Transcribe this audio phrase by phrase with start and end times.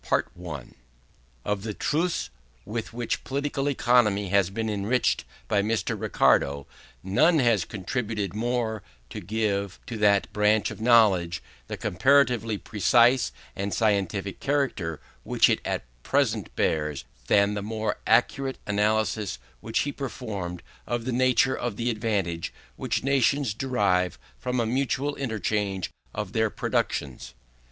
[1.45, 2.31] Of the truths
[2.65, 5.95] with which political economy has been enriched by Mr.
[5.95, 6.65] Ricardo,
[7.03, 13.75] none has contributed more to give to that branch of knowledge the comparatively precise and
[13.75, 20.63] scientific character which it at present bears, than the more accurate analysis which he performed
[20.87, 26.49] of the nature of the advantage which nations derive from a mutual interchange of their
[26.49, 27.35] productions.